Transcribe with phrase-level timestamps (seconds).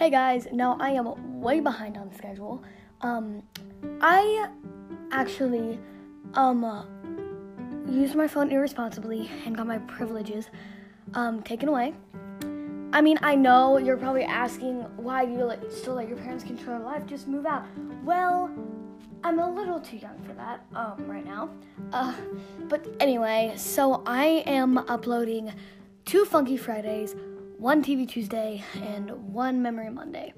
[0.00, 2.62] Hey guys, now I am way behind on schedule.
[3.02, 3.42] Um,
[4.00, 4.48] I
[5.12, 5.78] actually
[6.32, 6.64] um
[7.86, 10.48] used my phone irresponsibly and got my privileges
[11.12, 11.92] um taken away.
[12.94, 16.78] I mean, I know you're probably asking why you let, still let your parents control
[16.78, 17.04] your life?
[17.04, 17.66] Just move out.
[18.02, 18.50] Well,
[19.22, 21.50] I'm a little too young for that um right now.
[21.92, 22.14] Uh,
[22.70, 25.52] but anyway, so I am uploading
[26.06, 27.14] two Funky Fridays
[27.60, 30.32] one TV Tuesday, and one Memory Monday.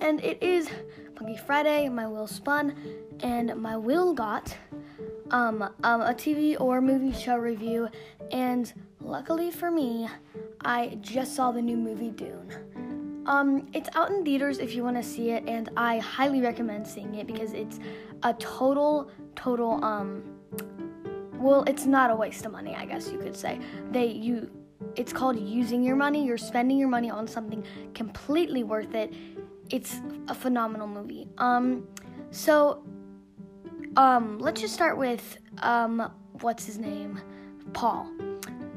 [0.00, 0.68] And it is
[1.16, 2.74] Funky Friday, my wheel spun,
[3.20, 4.54] and my wheel got
[5.30, 7.88] um, um, a TV or movie show review.
[8.32, 10.08] And luckily for me,
[10.60, 13.22] I just saw the new movie Dune.
[13.26, 16.84] Um, it's out in theaters if you want to see it, and I highly recommend
[16.84, 17.78] seeing it because it's
[18.24, 20.24] a total, total, um,
[21.34, 23.60] well, it's not a waste of money, I guess you could say.
[23.92, 24.50] They, you,
[24.96, 26.24] it's called using your money.
[26.24, 27.64] You're spending your money on something
[27.94, 29.12] completely worth it.
[29.70, 31.26] It's a phenomenal movie.
[31.38, 31.86] Um,
[32.30, 32.84] so,
[33.96, 37.20] um, let's just start with um, what's his name,
[37.72, 38.10] Paul.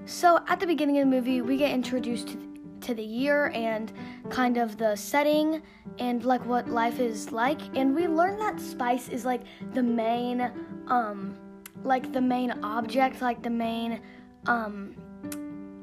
[0.05, 2.37] So at the beginning of the movie, we get introduced to,
[2.81, 3.91] to the year and
[4.29, 5.61] kind of the setting
[5.99, 9.41] and like what life is like, and we learn that spice is like
[9.73, 10.51] the main,
[10.87, 11.37] um,
[11.83, 13.99] like the main object, like the main,
[14.45, 14.95] um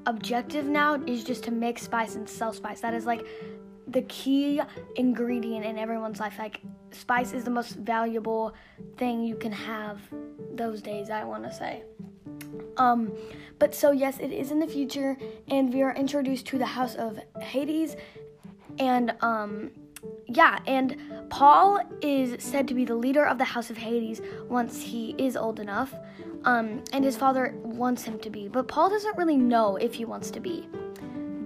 [0.06, 2.80] objective now is just to make spice and sell spice.
[2.80, 3.26] That is like
[3.86, 4.60] the key
[4.96, 6.38] ingredient in everyone's life.
[6.38, 6.60] Like
[6.90, 8.54] spice is the most valuable
[8.96, 10.00] thing you can have
[10.52, 11.82] those days, I want to say.
[12.76, 13.12] Um
[13.58, 15.16] but so yes, it is in the future
[15.48, 17.96] and we are introduced to the house of Atreides
[18.78, 19.70] and um
[20.26, 20.96] yeah, and
[21.30, 25.36] Paul is said to be the leader of the House of Atreides once he is
[25.36, 25.94] old enough,
[26.44, 28.48] um, and his father wants him to be.
[28.48, 30.68] But Paul doesn't really know if he wants to be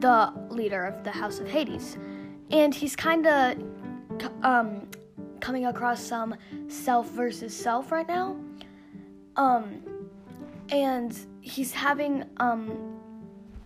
[0.00, 1.96] the leader of the House of Atreides,
[2.50, 3.56] and he's kind of
[4.42, 4.88] um,
[5.40, 6.34] coming across some
[6.68, 8.36] self versus self right now,
[9.36, 9.82] um,
[10.70, 12.98] and he's having um,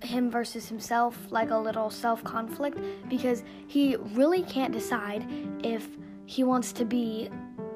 [0.03, 2.79] him versus himself, like a little self conflict,
[3.09, 5.27] because he really can't decide
[5.65, 5.89] if
[6.27, 7.29] he wants to be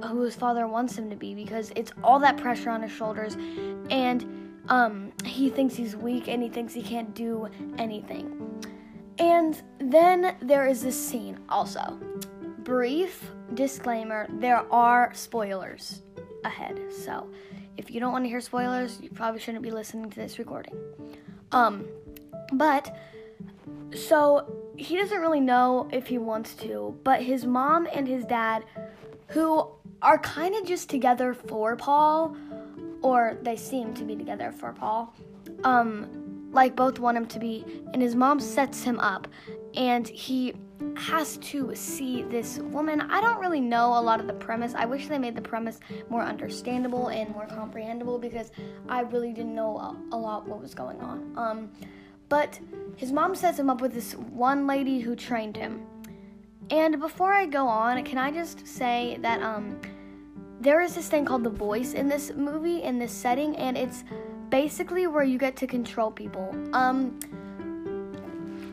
[0.04, 3.36] who his father wants him to be, because it's all that pressure on his shoulders,
[3.90, 4.24] and
[4.68, 7.48] um, he thinks he's weak and he thinks he can't do
[7.78, 8.64] anything.
[9.18, 11.98] And then there is this scene also.
[12.58, 16.02] Brief disclaimer there are spoilers
[16.44, 17.30] ahead, so
[17.76, 20.74] if you don't want to hear spoilers, you probably shouldn't be listening to this recording.
[21.52, 21.86] Um,
[22.52, 22.96] but
[23.94, 28.64] so he doesn't really know if he wants to, but his mom and his dad,
[29.28, 29.68] who
[30.02, 32.36] are kind of just together for Paul,
[33.02, 35.14] or they seem to be together for Paul,
[35.64, 39.28] um, like both want him to be, and his mom sets him up,
[39.74, 40.54] and he
[40.96, 43.00] has to see this woman.
[43.00, 44.74] I don't really know a lot of the premise.
[44.74, 48.50] I wish they made the premise more understandable and more comprehensible because
[48.88, 51.32] I really didn't know a, lot what was going on.
[51.36, 51.70] Um,
[52.28, 52.58] but
[52.96, 55.86] his mom sets him up with this one lady who trained him.
[56.70, 59.80] And before I go on, can I just say that um,
[60.60, 64.04] there is this thing called The Voice in this movie, in this setting, and it's
[64.50, 66.54] basically where you get to control people.
[66.72, 67.18] Um,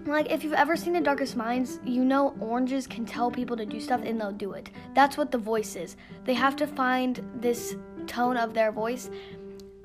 [0.06, 3.66] like if you've ever seen The Darkest Minds, you know oranges can tell people to
[3.66, 4.70] do stuff and they'll do it.
[4.94, 5.96] That's what the voice is.
[6.26, 7.76] They have to find this
[8.08, 9.09] tone of their voice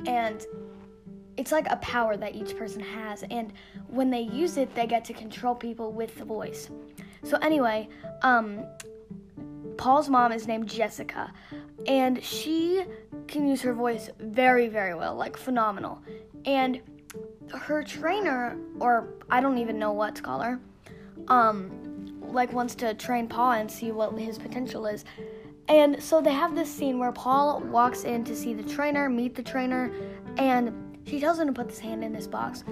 [0.06, 0.44] and
[1.36, 3.52] it's like a power that each person has and
[3.86, 6.68] when they use it they get to control people with the voice
[7.22, 7.88] so anyway
[8.22, 8.64] um
[9.76, 11.32] paul's mom is named jessica
[11.86, 12.84] and she
[13.26, 16.00] can use her voice very very well like phenomenal.
[16.44, 16.80] And
[17.52, 20.60] her trainer or i don't even know what to call her
[21.28, 21.70] um
[22.20, 25.04] like wants to train paul and see what his potential is.
[25.70, 29.34] And so they have this scene where paul walks in to see the trainer meet
[29.34, 29.92] the trainer
[30.36, 32.64] and she tells him to put his hand in this box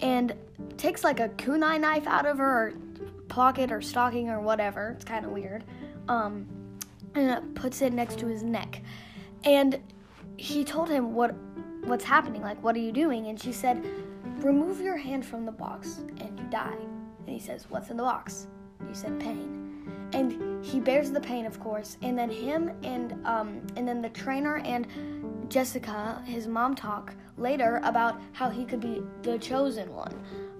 [0.00, 0.34] and
[0.78, 2.74] takes like a kunai knife out of her
[3.32, 4.90] pocket or stocking or whatever.
[4.90, 5.64] It's kind of weird.
[6.06, 6.46] Um,
[7.14, 8.82] and puts it next to his neck.
[9.44, 9.80] And
[10.36, 11.34] he told him what
[11.84, 13.26] what's happening, like what are you doing?
[13.28, 13.84] And she said,
[14.38, 16.76] "Remove your hand from the box and you die."
[17.26, 18.46] And he says, "What's in the box?"
[18.86, 19.58] You said pain.
[20.12, 21.96] And he bears the pain, of course.
[22.02, 24.86] And then him and um, and then the trainer and
[25.48, 30.14] Jessica, his mom, talk later about how he could be the chosen one.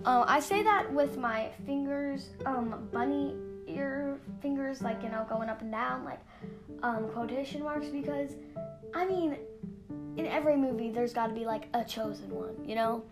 [0.04, 3.36] Uh, I say that with my fingers, um, bunny
[3.68, 6.20] ear fingers, like, you know, going up and down, like
[6.82, 8.32] um, quotation marks, because
[8.94, 9.36] I mean,
[10.16, 13.02] in every movie, there's got to be like a chosen one, you know?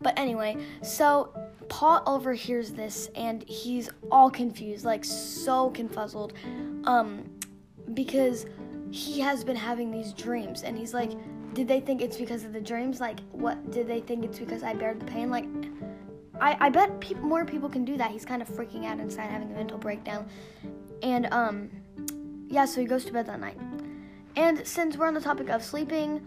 [0.00, 1.34] But anyway, so
[1.68, 6.32] Paul overhears this and he's all confused, like so confuzzled,
[6.84, 7.28] um,
[7.94, 8.46] because
[8.90, 11.10] he has been having these dreams, and he's like,
[11.52, 13.00] did they think it's because of the dreams?
[13.00, 15.30] Like, what did they think it's because I bear the pain?
[15.30, 15.44] Like,
[16.40, 18.10] I, I bet pe- more people can do that.
[18.10, 20.28] He's kind of freaking out inside, having a mental breakdown.
[21.02, 21.70] And, um,
[22.48, 23.58] yeah, so he goes to bed that night.
[24.36, 26.20] And since we're on the topic of sleeping,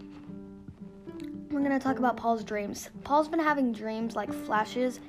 [1.50, 2.90] we're going to talk about Paul's dreams.
[3.04, 5.00] Paul's been having dreams like flashes,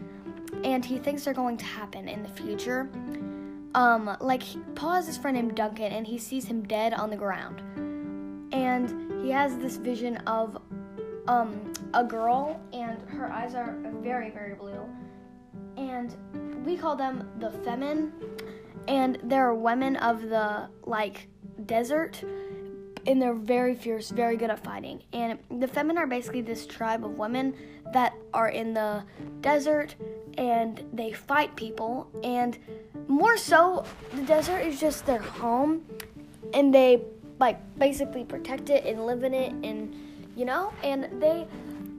[0.64, 2.90] and he thinks they're going to happen in the future.
[3.76, 4.44] Um, like,
[4.76, 7.62] Paul has this friend named Duncan, and he sees him dead on the ground.
[8.54, 10.62] And he has this vision of
[11.28, 14.88] um, a girl, and her eyes are very, very blue.
[15.78, 16.16] And
[16.66, 18.12] we call them the Fremen,
[18.88, 21.28] and they're women of the like
[21.66, 22.24] desert,
[23.08, 25.04] and they're very fierce, very good at fighting.
[25.14, 27.56] And the Fremen are basically this tribe of women
[27.94, 29.04] that are in the
[29.42, 29.96] desert,
[30.38, 32.10] and they fight people.
[32.24, 32.58] And
[33.08, 35.86] more so, the desert is just their home,
[36.54, 37.02] and they
[37.40, 39.96] like basically protect it and live in it and
[40.36, 41.48] you know and they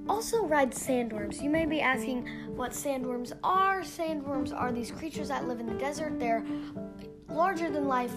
[0.09, 1.43] also ride sandworms.
[1.43, 3.81] You may be asking what sandworms are.
[3.83, 6.19] Sandworms are these creatures that live in the desert.
[6.19, 6.45] They're
[7.29, 8.13] larger than life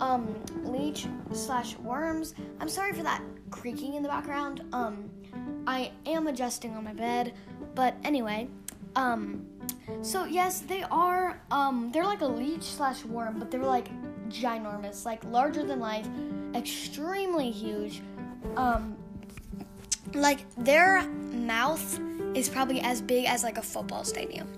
[0.00, 0.34] um
[0.64, 2.34] leech slash worms.
[2.60, 4.62] I'm sorry for that creaking in the background.
[4.72, 5.10] Um
[5.66, 7.32] i am adjusting on my bed
[7.74, 8.46] but anyway
[8.96, 9.46] um
[10.02, 13.88] so yes they are um they're like a leech slash worm but they're like
[14.28, 16.06] ginormous, like larger than life,
[16.54, 18.02] extremely huge.
[18.56, 18.96] Um,
[20.14, 22.00] like their mouth
[22.34, 24.48] is probably as big as like a football stadium.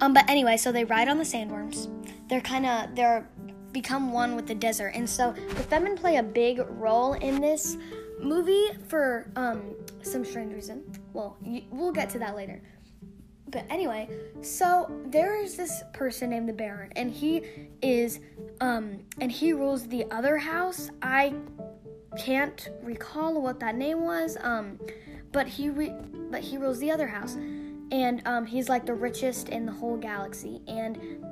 [0.00, 1.88] Um, but anyway, so they ride on the sandworms.
[2.28, 3.28] They're kind of they're
[3.72, 7.76] become one with the desert, and so the Fremen play a big role in this
[8.20, 10.84] movie for um, some strange reason.
[11.12, 11.36] Well,
[11.70, 12.60] we'll get to that later.
[13.50, 14.08] But anyway,
[14.42, 17.42] so there is this person named the Baron, and he
[17.80, 18.20] is,
[18.60, 20.90] um, and he rules the other house.
[21.00, 21.34] I
[22.18, 24.78] can't recall what that name was, um,
[25.32, 25.94] but he re-
[26.30, 27.34] but he rules the other house,
[27.90, 31.24] and um, he's like the richest in the whole galaxy, and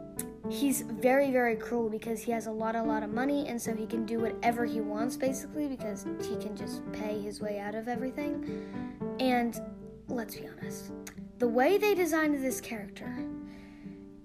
[0.49, 3.75] he's very very cruel because he has a lot a lot of money, and so
[3.75, 7.75] he can do whatever he wants basically because he can just pay his way out
[7.75, 8.67] of everything,
[9.19, 9.61] and
[10.09, 10.93] let's be honest
[11.39, 13.15] the way they designed this character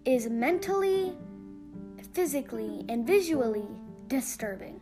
[0.06, 1.14] is mentally,
[2.14, 3.68] physically, and visually
[4.08, 4.80] disturbing.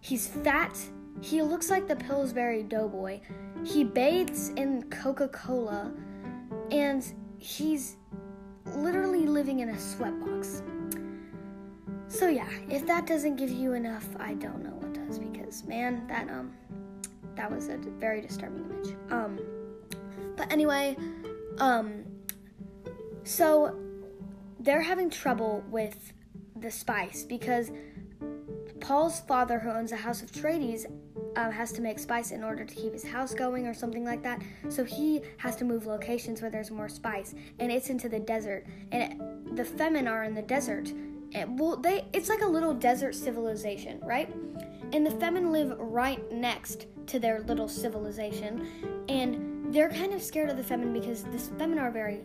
[0.00, 0.78] He's fat.
[1.20, 3.20] He looks like the Pillsbury Doughboy.
[3.64, 5.92] He bathes in Coca Cola.
[6.70, 7.04] And
[7.38, 7.96] he's
[8.76, 10.62] literally living in a sweatbox.
[12.08, 16.06] So yeah, if that doesn't give you enough, I don't know what does because man,
[16.08, 16.52] that um
[17.36, 18.96] that was a very disturbing image.
[19.10, 19.38] Um
[20.36, 20.96] but anyway,
[21.58, 22.04] um,
[23.24, 23.76] so
[24.60, 26.12] they're having trouble with
[26.56, 27.70] the spice because
[28.80, 30.86] Paul's father, who owns a house of Atreides,
[31.36, 34.22] uh, has to make spice in order to keep his house going or something like
[34.22, 34.42] that.
[34.68, 38.66] So he has to move locations where there's more spice, and it's into the desert.
[38.90, 40.92] And it, the Fremen are in the desert.
[41.48, 44.32] Well, they it's like a little desert civilization, right?
[44.92, 50.50] And the Fremen live right next to their little civilization, and they're kind of scared
[50.50, 52.20] of the Fremen because the Fremen are very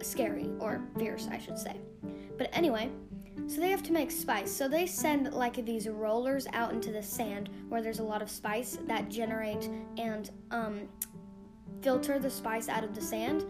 [0.00, 1.76] scary or fierce, I should say.
[2.38, 2.90] But anyway,
[3.46, 4.50] so they have to make spice.
[4.50, 8.30] So they send like these rollers out into the sand where there's a lot of
[8.30, 10.88] spice that generate and um,
[11.80, 13.44] filter the spice out of the sand.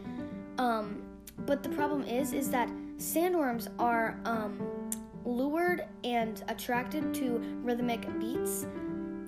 [0.59, 1.03] Um,
[1.39, 4.91] but the problem is, is that sandworms are um,
[5.25, 8.67] lured and attracted to rhythmic beats.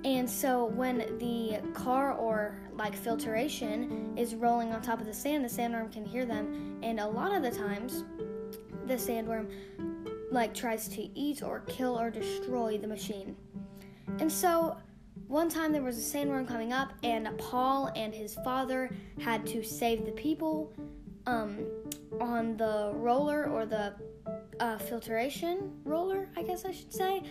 [0.03, 5.43] And so when the car or like filtration is rolling on top of the sand,
[5.43, 6.79] the sandworm can hear them.
[6.83, 8.03] And a lot of the times,
[8.85, 9.49] the sandworm
[10.35, 13.35] like tries to eat or kill or destroy the machine.
[14.19, 14.77] And so
[15.27, 19.63] one time there was a sandworm coming up, and Paul and his father had to
[19.63, 20.71] save the people
[21.25, 21.65] um,
[22.21, 23.95] on the roller or the
[24.59, 27.23] uh, filtration roller, I guess I should say.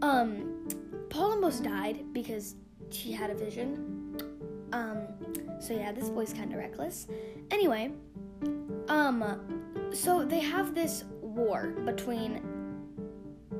[0.00, 0.66] Um,
[1.10, 2.54] Paul almost died because
[2.90, 4.16] he had a vision.
[4.72, 5.08] Um,
[5.60, 7.06] so yeah, this boy's kind of reckless.
[7.50, 7.92] Anyway,
[8.88, 11.04] um, so they have this
[11.36, 12.42] war between.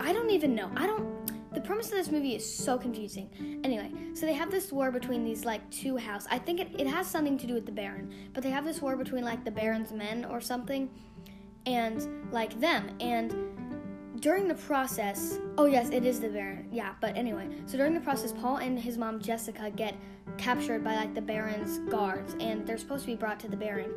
[0.01, 0.71] I don't even know.
[0.75, 1.15] I don't.
[1.53, 3.61] The premise of this movie is so confusing.
[3.65, 6.29] Anyway, so they have this war between these like two houses.
[6.31, 8.83] I think it, it has something to do with the Baron, but they have this
[8.83, 10.91] war between like the Baron's men or something,
[11.65, 12.91] and like them.
[13.01, 16.69] And during the process, oh yes, it is the Baron.
[16.73, 19.95] Yeah, but anyway, so during the process, Paul and his mom Jessica get
[20.39, 23.93] captured by like the Baron's guards, and they're supposed to be brought to the Baron.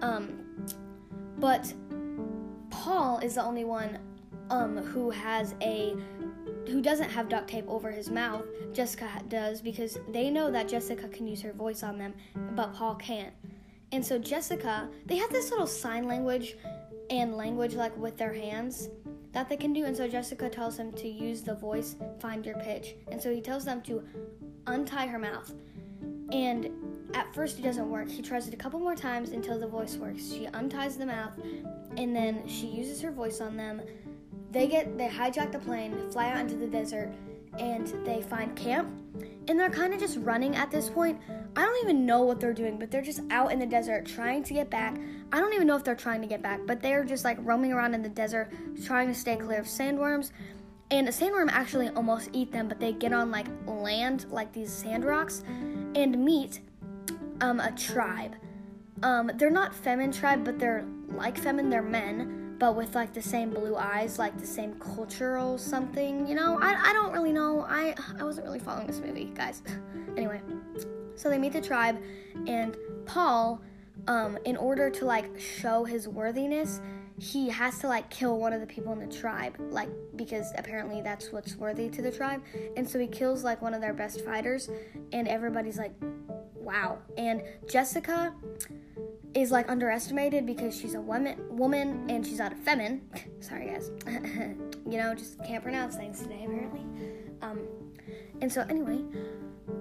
[0.00, 0.38] Um,
[1.38, 1.72] but
[2.74, 3.98] Paul is the only one
[4.50, 5.94] um, who has a
[6.66, 8.44] who doesn't have duct tape over his mouth.
[8.72, 12.14] Jessica does because they know that Jessica can use her voice on them,
[12.54, 13.32] but Paul can't.
[13.92, 16.56] And so Jessica, they have this little sign language
[17.10, 18.88] and language like with their hands
[19.32, 19.84] that they can do.
[19.84, 22.96] And so Jessica tells him to use the voice, find your pitch.
[23.10, 24.02] And so he tells them to
[24.66, 25.52] untie her mouth.
[26.32, 26.70] And
[27.14, 28.08] at first it doesn't work.
[28.08, 30.28] He tries it a couple more times until the voice works.
[30.28, 31.32] She unties the mouth
[31.96, 33.80] and then she uses her voice on them.
[34.50, 37.12] They get they hijack the plane, fly out into the desert,
[37.58, 38.88] and they find camp.
[39.48, 41.20] And they're kind of just running at this point.
[41.56, 44.42] I don't even know what they're doing, but they're just out in the desert trying
[44.44, 44.96] to get back.
[45.32, 47.72] I don't even know if they're trying to get back, but they're just like roaming
[47.72, 48.52] around in the desert
[48.84, 50.30] trying to stay clear of sandworms.
[50.90, 54.72] And a sandworm actually almost eat them, but they get on like land, like these
[54.72, 55.42] sand rocks,
[55.94, 56.60] and meet
[57.40, 58.34] um, a tribe.
[59.02, 61.70] Um, they're not feminine tribe, but they're like feminine.
[61.70, 66.26] They're men, but with like the same blue eyes, like the same cultural something.
[66.26, 67.66] You know, I, I don't really know.
[67.68, 69.62] I I wasn't really following this movie, guys.
[70.16, 70.40] anyway,
[71.16, 71.98] so they meet the tribe,
[72.46, 73.60] and Paul,
[74.06, 76.80] um, in order to like show his worthiness,
[77.18, 81.00] he has to like kill one of the people in the tribe, like because apparently
[81.00, 82.42] that's what's worthy to the tribe.
[82.76, 84.68] And so he kills like one of their best fighters,
[85.12, 85.92] and everybody's like,
[86.64, 86.98] wow.
[87.16, 88.34] And Jessica
[89.34, 93.08] is like underestimated because she's a woman, woman, and she's not a feminine.
[93.40, 93.90] Sorry, guys.
[94.88, 96.82] you know, just can't pronounce things today apparently.
[97.42, 97.60] Um,
[98.40, 99.00] and so anyway,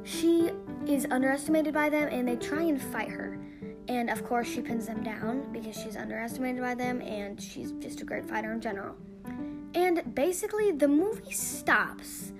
[0.04, 0.52] she
[0.88, 3.40] is underestimated by them, and they try and fight her.
[3.88, 8.02] And of course, she pins them down because she's underestimated by them, and she's just
[8.02, 8.96] a great fighter in general.
[9.75, 12.32] And basically, the movie stops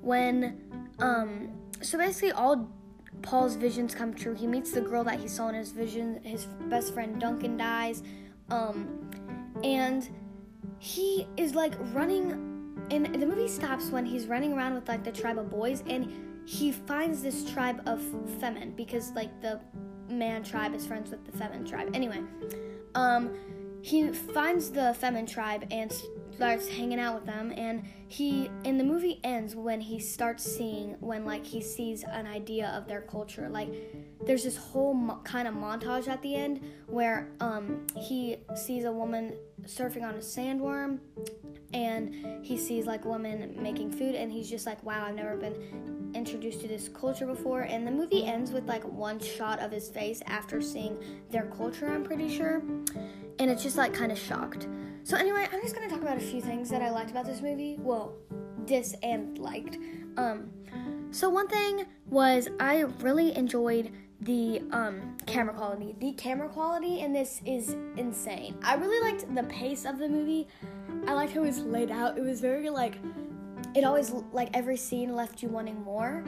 [0.00, 0.60] when,
[0.98, 2.70] um, so basically, all
[3.20, 4.34] Paul's visions come true.
[4.34, 6.20] He meets the girl that he saw in his vision.
[6.22, 8.02] His best friend Duncan dies.
[8.50, 9.10] Um,
[9.62, 10.08] and
[10.78, 12.50] he is like running
[12.90, 16.12] and the movie stops when he's running around with like the tribe of boys and
[16.44, 18.00] he finds this tribe of
[18.40, 19.60] femen because like the
[20.08, 21.90] man tribe is friends with the feminine tribe.
[21.94, 22.20] Anyway,
[22.94, 23.34] um
[23.82, 25.92] he finds the feminine tribe and
[26.34, 30.96] starts hanging out with them and he in the movie ends when he starts seeing
[31.00, 33.48] when like he sees an idea of their culture.
[33.48, 33.68] Like
[34.24, 38.92] there's this whole mo- kind of montage at the end where um he sees a
[38.92, 39.34] woman
[39.64, 40.98] surfing on a sandworm
[41.72, 46.12] and he sees like women making food and he's just like wow i've never been
[46.14, 47.62] introduced to this culture before.
[47.62, 50.96] And the movie ends with like one shot of his face after seeing
[51.30, 52.62] their culture i'm pretty sure
[53.42, 54.68] and it's just like kind of shocked
[55.02, 57.42] so anyway i'm just gonna talk about a few things that i liked about this
[57.42, 58.14] movie well
[58.64, 59.78] dis and liked
[60.16, 60.48] um
[61.10, 63.90] so one thing was i really enjoyed
[64.22, 65.96] the um, camera quality.
[65.98, 68.56] The camera quality in this is insane.
[68.62, 70.46] I really liked the pace of the movie.
[71.08, 72.16] I liked how it was laid out.
[72.16, 72.98] It was very like
[73.74, 76.22] it always like every scene left you wanting more.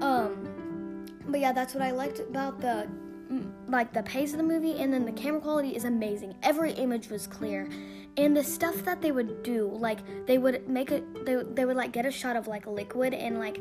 [0.00, 2.88] Um, but yeah, that's what I liked about the
[3.70, 6.34] like the pace of the movie, and then the camera quality is amazing.
[6.42, 7.68] Every image was clear,
[8.16, 11.76] and the stuff that they would do, like they would make it, they they would
[11.76, 13.60] like get a shot of like liquid and like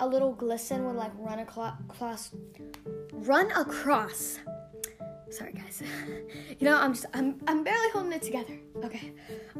[0.00, 2.30] a little glisten would like run across,
[3.12, 4.38] run across.
[5.30, 5.82] Sorry, guys.
[6.58, 8.56] you know, I'm just, I'm, I'm barely holding it together.
[8.84, 9.12] Okay.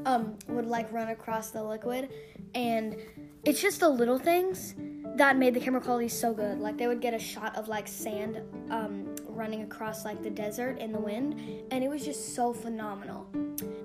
[0.06, 2.10] Um, would like run across the liquid,
[2.54, 2.96] and
[3.44, 4.74] it's just the little things
[5.16, 6.58] that made the camera quality so good.
[6.58, 8.40] Like they would get a shot of like sand,
[8.70, 11.40] um, running across like the desert in the wind,
[11.70, 13.26] and it was just so phenomenal.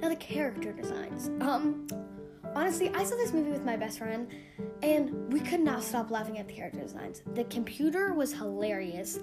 [0.02, 1.30] Now the character designs.
[1.42, 1.88] Um,
[2.56, 4.28] Honestly, I saw this movie with my best friend,
[4.82, 7.22] and we could not stop laughing at the character designs.
[7.36, 9.20] The computer was hilarious.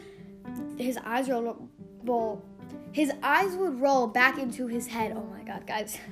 [0.78, 1.68] His eyes roll,
[2.04, 2.44] roll
[2.92, 5.12] his eyes would roll back into his head.
[5.16, 5.98] Oh my god, guys.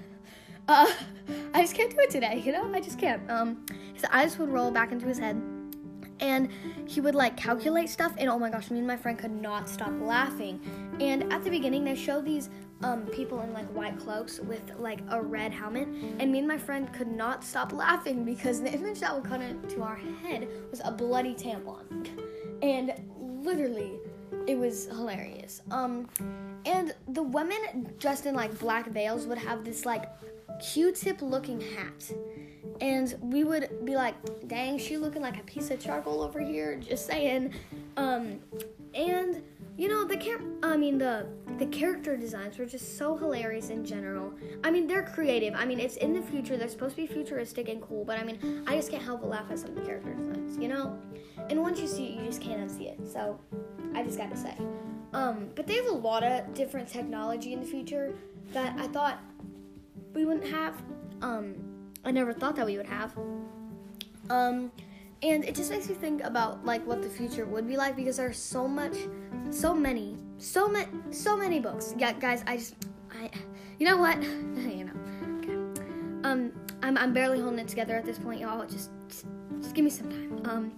[0.67, 0.91] Uh,
[1.53, 2.73] I just can't do it today, you know?
[2.73, 3.31] I just can't.
[3.31, 5.39] Um, his eyes would roll back into his head,
[6.21, 6.49] and
[6.87, 8.15] he would like calculate stuff.
[8.19, 10.61] And oh my gosh, me and my friend could not stop laughing.
[11.01, 12.51] And at the beginning, they show these
[12.83, 16.59] um, people in like white cloaks with like a red helmet, and me and my
[16.59, 20.81] friend could not stop laughing because the image that would come into our head was
[20.85, 22.09] a bloody tampon,
[22.63, 23.99] and literally,
[24.47, 25.63] it was hilarious.
[25.71, 26.09] Um,
[26.67, 30.05] and the women dressed in like black veils would have this like
[30.61, 32.13] Q-tip looking hat.
[32.81, 34.15] And we would be like,
[34.49, 37.55] dang, she looking like a piece of charcoal over here, just saying.
[37.97, 38.41] Um,
[38.95, 39.43] and
[39.77, 41.27] you know the cam i mean the
[41.59, 44.33] the character designs were just so hilarious in general.
[44.65, 45.55] I mean they're creative.
[45.55, 46.57] I mean it's in the future.
[46.57, 49.31] They're supposed to be futuristic and cool but i mean i just can't help but
[49.31, 50.99] laugh at some of the character designs you know?
[51.51, 53.01] And once you see it you just can't unsee it.
[53.13, 53.39] So
[53.95, 54.57] i just gotta say.
[55.13, 58.13] Um, but they have a lot of different technology in the future
[58.53, 59.23] that I thought
[60.13, 60.75] we wouldn't have.
[61.23, 61.55] Um,
[62.05, 63.17] I never thought that we would have.
[64.31, 64.71] Um,
[65.23, 68.17] and it just makes me think about like what the future would be like because
[68.19, 68.97] there's so much,
[69.51, 71.95] so many, so many, so many books.
[71.99, 72.75] Yeah, guys, I just,
[73.11, 73.31] I,
[73.79, 74.93] you know what, you know,
[75.39, 75.55] okay.
[76.29, 78.67] Um, I'm I'm barely holding it together at this point, y'all.
[78.67, 79.27] Just, just,
[79.61, 80.43] just give me some time.
[80.45, 80.73] Um,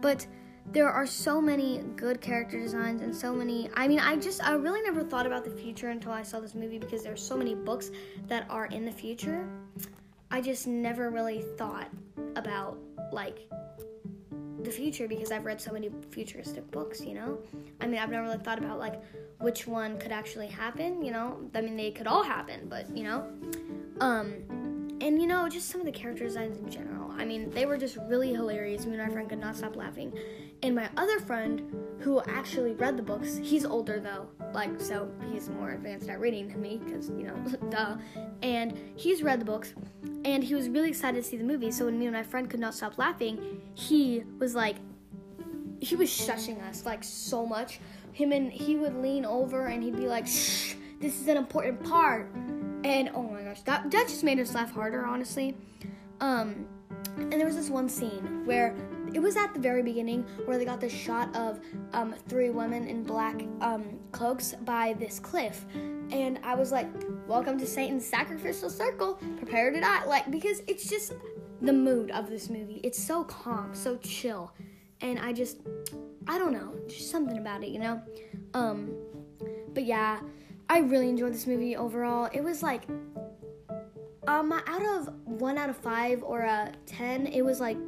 [0.00, 0.26] but
[0.72, 4.52] there are so many good character designs and so many i mean i just i
[4.52, 7.36] really never thought about the future until i saw this movie because there are so
[7.36, 7.90] many books
[8.26, 9.48] that are in the future
[10.30, 11.88] i just never really thought
[12.36, 12.78] about
[13.12, 13.48] like
[14.62, 17.38] the future because i've read so many futuristic books you know?
[17.80, 19.00] I mean i've never really thought about like
[19.40, 21.38] which one could actually happen you know?
[21.54, 23.26] I mean they could all happen but you know?
[24.00, 24.57] Um
[25.00, 27.76] and you know just some of the character designs in general i mean they were
[27.76, 30.12] just really hilarious me and my friend could not stop laughing
[30.62, 31.62] and my other friend,
[32.00, 36.48] who actually read the books, he's older though, like, so he's more advanced at reading
[36.48, 37.36] than me, because, you know,
[37.70, 37.96] duh.
[38.42, 39.74] And he's read the books,
[40.24, 41.70] and he was really excited to see the movie.
[41.70, 44.76] So when me and my friend could not stop laughing, he was like,
[45.80, 47.78] he was shushing us, like, so much.
[48.12, 51.84] Him and he would lean over and he'd be like, shh, this is an important
[51.84, 52.28] part.
[52.84, 55.56] And oh my gosh, that, that just made us laugh harder, honestly.
[56.20, 56.66] Um,
[57.16, 58.74] and there was this one scene where
[59.12, 61.60] it was at the very beginning where they got this shot of
[61.92, 66.88] um, three women in black um, cloaks by this cliff, and I was like,
[67.26, 69.18] "Welcome to Satan's sacrificial circle.
[69.36, 71.14] Prepare to die!" Like because it's just
[71.62, 72.80] the mood of this movie.
[72.84, 74.52] It's so calm, so chill,
[75.00, 75.60] and I just,
[76.26, 78.02] I don't know, just something about it, you know.
[78.54, 78.92] Um,
[79.74, 80.20] but yeah,
[80.68, 82.28] I really enjoyed this movie overall.
[82.32, 82.84] It was like
[84.26, 87.78] um out of one out of five or a ten, it was like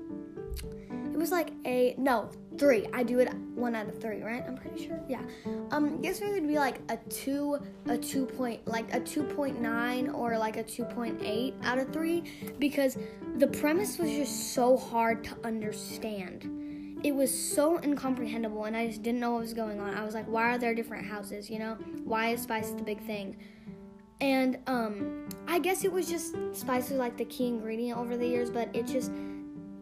[1.13, 2.87] it was like a no three.
[2.93, 4.45] I do it one out of three, right?
[4.47, 5.01] I'm pretty sure.
[5.09, 5.23] Yeah.
[5.71, 7.59] Um, guess it would be like a two,
[7.89, 11.79] a two point, like a two point nine or like a two point eight out
[11.79, 12.25] of three
[12.59, 12.97] because
[13.37, 16.60] the premise was just so hard to understand.
[17.03, 19.95] It was so incomprehensible, and I just didn't know what was going on.
[19.95, 21.49] I was like, why are there different houses?
[21.49, 23.37] You know, why is spice the big thing?
[24.21, 28.27] And um, I guess it was just spice was like the key ingredient over the
[28.27, 29.11] years, but it just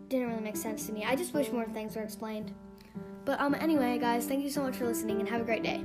[0.08, 1.04] didn't really make sense to me.
[1.04, 2.52] I just wish more things were explained.
[3.24, 5.84] But um anyway, guys, thank you so much for listening and have a great day.